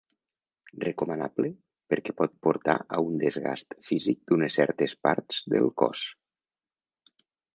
[0.83, 1.49] Recomanable
[1.93, 6.05] perquè pot portar a un desgast físic d'unes certes parts del cos.